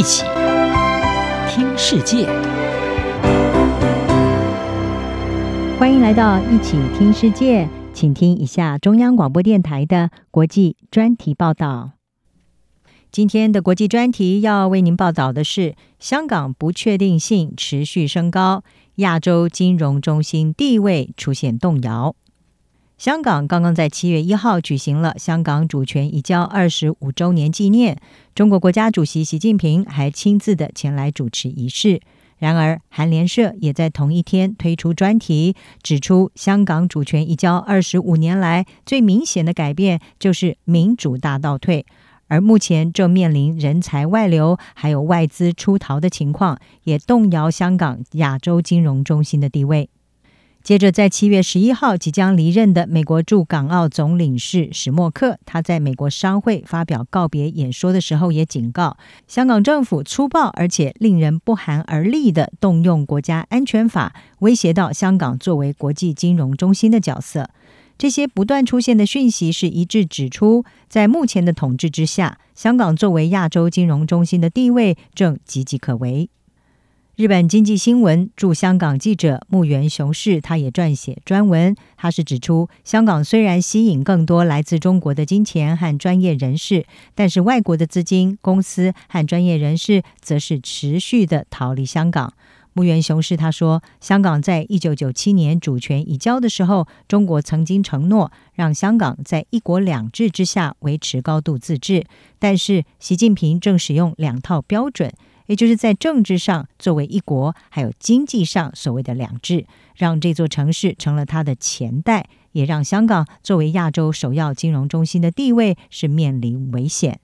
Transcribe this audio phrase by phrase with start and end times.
[0.00, 0.24] 一起
[1.46, 2.24] 听世界，
[5.78, 11.90] 欢迎来到一起听世界，请听一下中央广播电台的国际专题报道。
[13.12, 18.64] 今天的国际专题要为您报道的是：香港不确定性持续升高，
[18.94, 22.16] 亚洲金融中心地位出现动摇。
[23.00, 27.96] 香港刚刚在七月一号举行了香港主权移交二十五周年纪念，
[28.34, 32.02] 中国国家主席习近平还亲自的前来主持仪式。
[32.36, 41.86] 然而，韩联社也在同一天推出专题，指出香港主权移交二十五年来最明显的改变就是民主大倒退，
[42.28, 49.88] 而目前正面临人才外流还有外资出逃的情况，也动摇香港亚洲金融中心的地位。
[50.62, 58.96] 接着，在七月十一号即将离任的美国驻港澳总领事史默克，他在美国商会发表告别演说的时候，也警告
[59.26, 67.48] 香港政府粗暴而且令人不寒而栗地动用国家安全法，威胁到香港作为国际金融中心的角色。
[67.96, 76.28] 这些不断出现的讯息是一致指出，在目前的统治之下，香港作为亚洲金融中心的地位正岌岌可危。
[77.20, 81.76] 日本经济新闻驻香港记者木原雄士，他也撰写专文。
[81.98, 92.32] 他是指出，香港虽然吸引更多来自中国的金钱和专业人士，但是外国的资金、公司和专业人士则是持续的逃离香港。
[92.72, 102.06] 木原雄士他说，香港在一九九七年主权移交的时候，中国曾经承诺让香港在一国两制之下维持高度自治，
[102.38, 105.12] 但是习近平正使用两套标准。
[105.50, 117.18] 也就是在政治上作为一国，还有经济上所谓的两制，让这座城市成了他的钱袋，也让香港作为亚洲首要金融中心的地位是面临危险。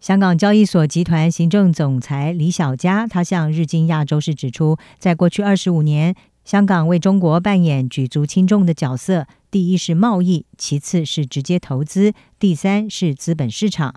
[0.00, 13.94] 香港交易所集团行政总裁李小加，他向日经亚洲市指出，在过去二十五年，香港为中国扮演举足轻重的角色，第一是贸易，其次是直接投资，第三是资本市场。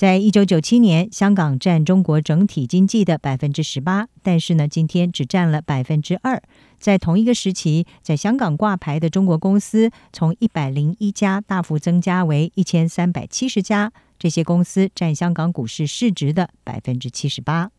[0.00, 6.42] 在一九九七年，香港占中国整体经济的百分之十八，但是呢，今天只占了百分之二。
[6.78, 17.70] 在同一个时期，在香港挂牌的中国公司从一百零一家大幅增加为一千三百七十家，这些公司占香港股市市值的百分之七十八。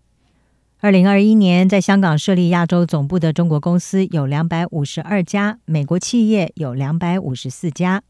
[0.79, 8.03] 二零二一年，在香港设立亚洲总部的中国公司有两百五十二家，美国企业有两百五十四家。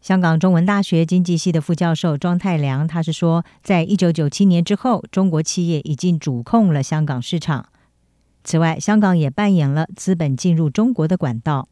[0.00, 7.66] 香港中文大学经济系的副教授庄太良，他是说，在一九九七年之后，中国企业已经主控了香港市场。
[8.42, 11.68] 此外，香港也扮演了资本进入中国的管道。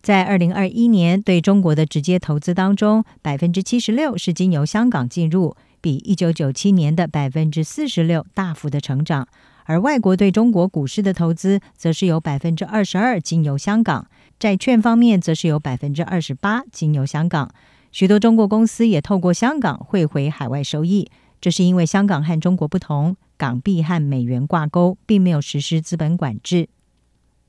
[0.00, 9.26] 在二零二一年，对中国的直接投资当中，百分之七十六是经由香港进入，比一九九七年的百分之四十六大幅的成长。
[9.64, 14.06] 而外国对中国股市的投资，则是有百分之二十二经由香港。
[14.38, 17.50] 债券方面，则是有百分之二十八经由香港，
[17.90, 21.10] 许多中国公司也透过香港汇回海外收益。
[21.40, 26.68] 这是因为香港和中国不同，港币和美元挂钩，并没有实施资本管制。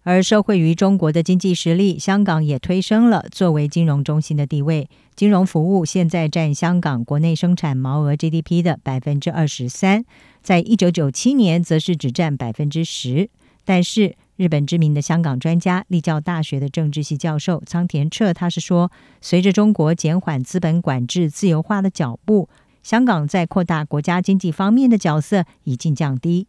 [0.03, 4.89] 而受惠于中国的经济实力，香港也推升了作为金融中心的地位。
[5.13, 10.05] 金融服务现在占香港国内生产毛额 GDP 的百分之二十三，
[10.41, 13.29] 在一九九七年则是只占百分之十，
[13.65, 14.15] 但是。
[14.37, 22.47] 日本知名的香港专家、立教大学的政治系教授仓田彻，他是说，随着中国减缓资本管制自由化的脚步，
[22.83, 26.47] 香港在扩大国家经济方面的角色已经降低。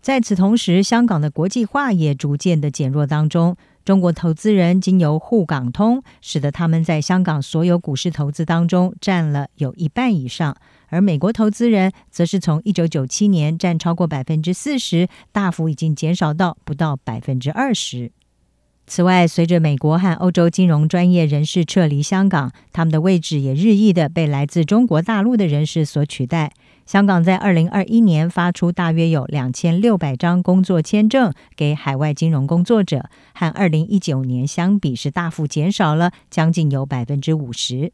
[0.00, 3.56] 在此同时，香港的国际化也逐渐的减弱当中。
[3.88, 10.54] 中国投资人经由沪港通，使得他们在香港所有股市投资当中占了有一半以上。
[10.88, 18.12] 而美国投资人则是从一九九七年占超过百分之四十，大幅已经减少到不到百分之二十。
[18.88, 26.50] 此外，随着美国和欧洲金融专业人士撤离香港，他们的位置也日益的被来自中国大陆的人士所取代。
[26.86, 37.92] 香港在二零二一年发出大约有两千六百张工作签证给海外金融工作者，和二零一九年相比是大幅减少了将近有百分之五十。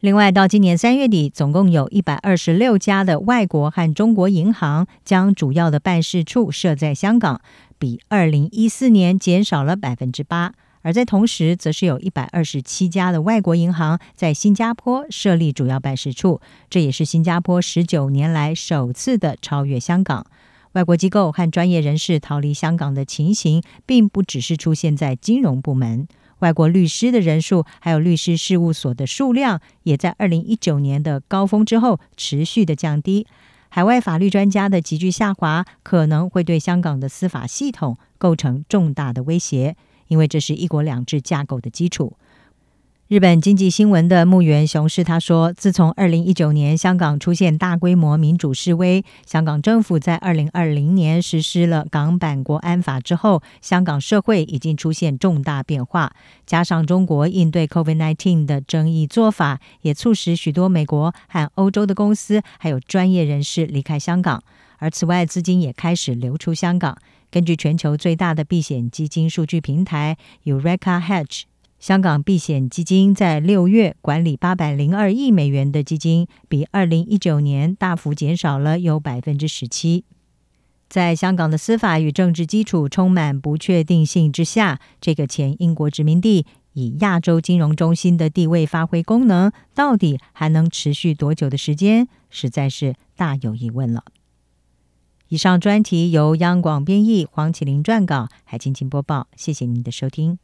[0.00, 7.40] 另外，到今年三月底，总共有一百二十六家的外国和中国银行将主要的办事处设在香港，
[7.78, 10.52] 比二零一四年减少了百分之八。
[10.82, 20.26] 而在同时，则是有一百二十七家的外国银行在新加坡设立主要办事处，这也是新加坡十九年来首次的超越香港。
[20.72, 26.06] 外国机构和专业人士逃离香港的情形，并不只是出现在金融部门。
[26.40, 33.26] 外国律师的人数，还有律师事务所的数量，也在二零一九年的高峰之后持续的降低。
[33.68, 39.76] 海外法律专家的急剧下滑，可能会对香港的司法系统构成重大的威胁，
[40.08, 42.16] 因为这是一国两制架构的基础。
[43.08, 56.12] 日本经济新闻的牧原雄士他说：“自从二零一九年香港出现大规模民主示威，香港政府在二零二零年实施了港版国安法之后，香港社会已经出现重大变化。
[56.44, 64.42] 加上中国应对 COVID-19 的争议做法，也促使许多美国和欧洲的公司还有专业人士离开香港。
[64.78, 66.98] 而此外，资金也开始流出香港。
[67.30, 71.42] 根据全球最大的避险基金数据平台 Eureka Hedge。”
[71.86, 80.02] 香港避险基金在六月管理八百零二亿美元的基金，比二零一九年大幅减少了有百分之十七。
[80.88, 94.02] 在香港的司法与政治基础充满不确定性之下，这个前英国殖民地以亚洲金融中心的地位发挥功能，到底还能持续多久的时间，实在是大有疑问了。
[95.28, 99.28] 以上专题由央广编译，黄启麟撰稿，海青青播报。
[99.36, 100.40] 谢谢您的收听。